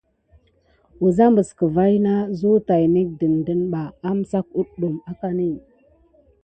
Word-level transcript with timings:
Wəza 1.01 1.25
məs 1.35 1.49
kəvayiŋ 1.57 1.99
na 2.05 2.13
zəw 2.39 2.55
tay 2.67 2.83
nék 2.93 3.07
dəɗəne 3.19 3.59
ɓa, 3.71 3.81
amsak 4.09 4.47
aɗum 4.59 4.95
akani. 5.11 5.49